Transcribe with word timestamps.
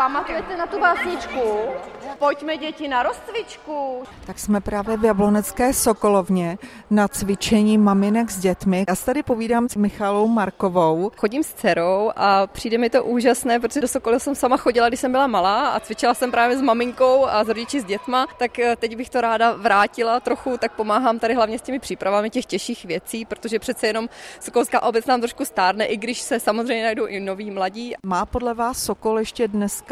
Pamatujete 0.00 0.56
na 0.56 0.66
tu 0.66 0.80
básničku? 0.80 1.40
Pojďme 2.18 2.56
děti 2.56 2.88
na 2.88 3.02
rozcvičku. 3.02 4.02
Tak 4.26 4.38
jsme 4.38 4.60
právě 4.60 4.96
v 4.96 5.04
Jablonecké 5.04 5.72
Sokolovně 5.72 6.58
na 6.90 7.08
cvičení 7.08 7.78
maminek 7.78 8.30
s 8.30 8.38
dětmi. 8.38 8.84
Já 8.88 8.94
se 8.94 9.06
tady 9.06 9.22
povídám 9.22 9.68
s 9.68 9.76
Michalou 9.76 10.28
Markovou. 10.28 11.10
Chodím 11.16 11.42
s 11.42 11.54
dcerou 11.54 12.10
a 12.16 12.46
přijde 12.46 12.78
mi 12.78 12.90
to 12.90 13.04
úžasné, 13.04 13.60
protože 13.60 13.80
do 13.80 13.88
Sokola 13.88 14.18
jsem 14.18 14.34
sama 14.34 14.56
chodila, 14.56 14.88
když 14.88 15.00
jsem 15.00 15.12
byla 15.12 15.26
malá 15.26 15.68
a 15.68 15.80
cvičila 15.80 16.14
jsem 16.14 16.30
právě 16.30 16.56
s 16.56 16.62
maminkou 16.62 17.26
a 17.26 17.44
s 17.44 17.48
rodiči 17.48 17.80
s 17.80 17.84
dětma, 17.84 18.26
tak 18.38 18.58
eh, 18.58 18.76
teď 18.76 18.96
bych 18.96 19.10
to 19.10 19.20
ráda 19.20 19.52
vrátila 19.52 20.20
trochu, 20.20 20.56
tak 20.58 20.72
pomáhám 20.72 21.18
tady 21.18 21.34
hlavně 21.34 21.58
s 21.58 21.62
těmi 21.62 21.78
přípravami 21.78 22.30
těch 22.30 22.46
těžších 22.46 22.84
věcí, 22.84 23.24
protože 23.24 23.58
přece 23.58 23.86
jenom 23.86 24.08
Sokolská 24.40 24.82
obec 24.82 25.06
nám 25.06 25.20
trošku 25.20 25.44
stárne, 25.44 25.84
i 25.84 25.96
když 25.96 26.20
se 26.20 26.40
samozřejmě 26.40 26.84
najdou 26.84 27.06
i 27.06 27.20
noví 27.20 27.50
mladí. 27.50 27.94
Má 28.06 28.26
podle 28.26 28.54
vás 28.54 28.84
Sokol 28.84 29.18
ještě 29.18 29.48
dneska 29.48 29.89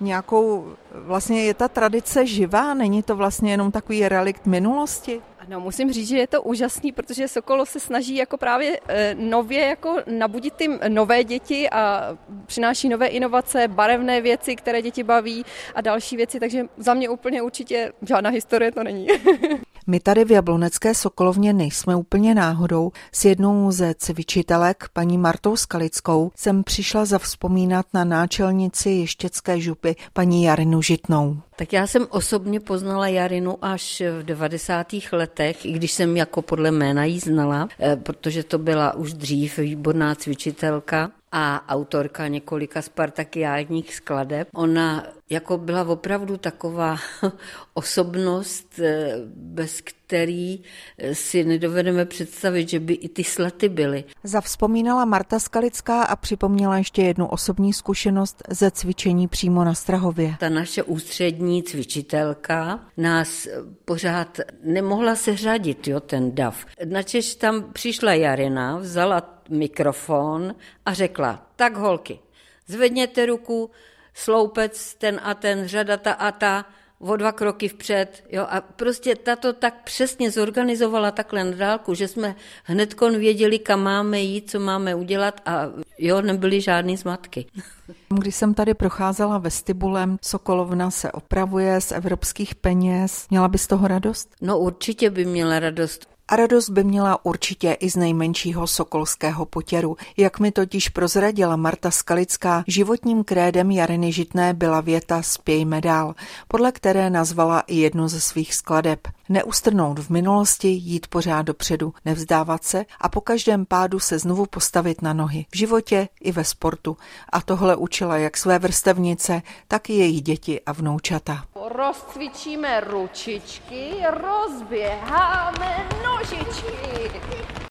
nějakou, 0.00 0.72
vlastně 0.94 1.44
je 1.44 1.54
ta 1.54 1.68
tradice 1.68 2.26
živá, 2.26 2.74
není 2.74 3.02
to 3.02 3.16
vlastně 3.16 3.50
jenom 3.50 3.72
takový 3.72 4.08
relikt 4.08 4.46
minulosti? 4.46 5.22
No, 5.48 5.60
musím 5.60 5.92
říct, 5.92 6.08
že 6.08 6.18
je 6.18 6.26
to 6.26 6.42
úžasný, 6.42 6.92
protože 6.92 7.28
Sokolo 7.28 7.66
se 7.66 7.80
snaží 7.80 8.16
jako 8.16 8.36
právě 8.36 8.80
e, 8.88 9.14
nově 9.14 9.66
jako 9.66 9.96
nabudit 10.06 10.54
ty 10.54 10.68
nové 10.88 11.24
děti 11.24 11.70
a 11.70 12.16
přináší 12.46 12.88
nové 12.88 13.06
inovace, 13.06 13.68
barevné 13.68 14.20
věci, 14.20 14.56
které 14.56 14.82
děti 14.82 15.02
baví 15.02 15.44
a 15.74 15.80
další 15.80 16.16
věci, 16.16 16.40
takže 16.40 16.66
za 16.76 16.94
mě 16.94 17.08
úplně 17.08 17.42
určitě 17.42 17.92
žádná 18.02 18.30
historie 18.30 18.72
to 18.72 18.82
není. 18.82 19.06
My 19.86 20.00
tady 20.00 20.24
v 20.24 20.30
Jablonecké 20.30 20.94
Sokolovně 20.94 21.52
nejsme 21.52 21.96
úplně 21.96 22.34
náhodou. 22.34 22.92
S 23.12 23.24
jednou 23.24 23.70
ze 23.70 23.94
cvičitelek, 23.94 24.84
paní 24.92 25.18
Martou 25.18 25.56
Skalickou, 25.56 26.30
jsem 26.36 26.64
přišla 26.64 27.04
zavzpomínat 27.04 27.86
na 27.94 28.04
náčelnici 28.04 28.90
ještěcké 28.90 29.60
župy, 29.60 29.96
paní 30.12 30.44
Jarinu 30.44 30.82
Žitnou. 30.82 31.36
Tak 31.56 31.72
já 31.72 31.86
jsem 31.86 32.06
osobně 32.10 32.60
poznala 32.60 33.08
Jarinu 33.08 33.58
až 33.62 34.02
v 34.20 34.22
90. 34.22 34.86
letech, 35.12 35.66
i 35.66 35.72
když 35.72 35.92
jsem 35.92 36.16
jako 36.16 36.42
podle 36.42 36.70
jména 36.70 37.04
jí 37.04 37.18
znala, 37.18 37.68
eh, 37.80 37.96
protože 37.96 38.42
to 38.42 38.58
byla 38.58 38.94
už 38.94 39.12
dřív 39.12 39.58
výborná 39.58 40.14
cvičitelka 40.14 41.10
a 41.32 41.68
autorka 41.68 42.28
několika 42.28 42.82
spartakiádních 42.82 43.94
skladeb. 43.94 44.48
Ona 44.54 45.06
jako 45.32 45.58
byla 45.58 45.84
opravdu 45.84 46.36
taková 46.36 46.96
osobnost, 47.74 48.78
eh, 48.78 49.16
bez 49.34 49.80
který 49.80 50.60
eh, 50.98 51.14
si 51.14 51.44
nedovedeme 51.44 52.04
představit, 52.04 52.68
že 52.68 52.80
by 52.80 52.94
i 52.94 53.08
ty 53.08 53.24
slety 53.24 53.68
byly. 53.68 54.04
Zavzpomínala 54.24 55.04
Marta 55.04 55.38
Skalická 55.38 56.02
a 56.02 56.16
připomněla 56.16 56.78
ještě 56.78 57.02
jednu 57.02 57.26
osobní 57.26 57.72
zkušenost 57.72 58.42
ze 58.50 58.70
cvičení 58.70 59.28
přímo 59.28 59.64
na 59.64 59.74
Strahově. 59.74 60.36
Ta 60.40 60.48
naše 60.48 60.82
ústřední 60.82 61.62
cvičitelka 61.62 62.80
nás 62.96 63.48
pořád 63.84 64.40
nemohla 64.64 65.16
se 65.16 65.36
řadit, 65.36 65.88
jo, 65.88 66.00
ten 66.00 66.34
dav. 66.34 66.66
Načež 66.84 67.34
tam 67.34 67.72
přišla 67.72 68.12
Jarina, 68.14 68.76
vzala 68.76 69.42
mikrofon 69.48 70.54
a 70.86 70.94
řekla, 70.94 71.46
tak 71.56 71.76
holky, 71.76 72.18
zvedněte 72.66 73.26
ruku, 73.26 73.70
sloupec 74.14 74.94
ten 74.94 75.20
a 75.22 75.34
ten, 75.34 75.68
řada 75.68 75.96
ta 75.96 76.12
a 76.12 76.32
ta, 76.32 76.64
o 77.02 77.16
dva 77.16 77.32
kroky 77.32 77.68
vpřed. 77.68 78.24
Jo, 78.30 78.46
a 78.48 78.60
prostě 78.60 79.16
tato 79.16 79.52
tak 79.52 79.82
přesně 79.84 80.30
zorganizovala 80.30 81.10
takhle 81.10 81.44
na 81.44 81.56
dálku, 81.56 81.94
že 81.94 82.08
jsme 82.08 82.36
hnedkon 82.64 83.18
věděli, 83.18 83.58
kam 83.58 83.82
máme 83.82 84.20
jít, 84.20 84.50
co 84.50 84.60
máme 84.60 84.94
udělat 84.94 85.40
a 85.46 85.62
jo, 85.98 86.22
nebyly 86.22 86.60
žádný 86.60 86.96
zmatky. 86.96 87.46
Když 88.08 88.34
jsem 88.34 88.54
tady 88.54 88.74
procházela 88.74 89.38
vestibulem, 89.38 90.18
Sokolovna 90.22 90.90
se 90.90 91.12
opravuje 91.12 91.80
z 91.80 91.92
evropských 91.92 92.54
peněz. 92.54 93.26
Měla 93.30 93.48
bys 93.48 93.66
toho 93.66 93.88
radost? 93.88 94.28
No 94.40 94.58
určitě 94.58 95.10
by 95.10 95.24
měla 95.24 95.58
radost. 95.58 96.11
A 96.28 96.36
radost 96.36 96.70
by 96.70 96.84
měla 96.84 97.24
určitě 97.24 97.72
i 97.72 97.90
z 97.90 97.96
nejmenšího 97.96 98.66
sokolského 98.66 99.46
potěru. 99.46 99.96
Jak 100.16 100.40
mi 100.40 100.52
totiž 100.52 100.88
prozradila 100.88 101.56
Marta 101.56 101.90
Skalická, 101.90 102.64
životním 102.66 103.24
krédem 103.24 103.70
Jariny 103.70 104.12
Žitné 104.12 104.54
byla 104.54 104.80
věta 104.80 105.22
Spějme 105.22 105.80
dál, 105.80 106.14
podle 106.48 106.72
které 106.72 107.10
nazvala 107.10 107.60
i 107.60 107.76
jednu 107.76 108.08
ze 108.08 108.20
svých 108.20 108.54
skladeb. 108.54 109.08
Neustrnout 109.28 109.98
v 109.98 110.10
minulosti, 110.10 110.68
jít 110.68 111.06
pořád 111.06 111.42
dopředu, 111.42 111.94
nevzdávat 112.04 112.64
se 112.64 112.84
a 113.00 113.08
po 113.08 113.20
každém 113.20 113.66
pádu 113.66 113.98
se 114.00 114.18
znovu 114.18 114.46
postavit 114.46 115.02
na 115.02 115.12
nohy. 115.12 115.46
V 115.52 115.56
životě 115.56 116.08
i 116.20 116.32
ve 116.32 116.44
sportu. 116.44 116.96
A 117.32 117.40
tohle 117.40 117.76
učila 117.76 118.16
jak 118.16 118.36
své 118.36 118.58
vrstevnice, 118.58 119.42
tak 119.68 119.90
i 119.90 119.92
jejich 119.92 120.22
děti 120.22 120.60
a 120.60 120.72
vnoučata. 120.72 121.44
Rozcvičíme 121.72 122.80
ručičky, 122.80 123.94
rozběháme 124.10 125.88
nožičky. 126.04 127.10